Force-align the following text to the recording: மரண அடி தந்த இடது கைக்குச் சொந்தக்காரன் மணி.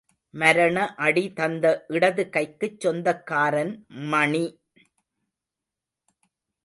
மரண 0.33 0.95
அடி 0.95 1.33
தந்த 1.33 1.65
இடது 1.87 2.29
கைக்குச் 2.29 2.79
சொந்தக்காரன் 2.79 3.73
மணி. 3.87 4.43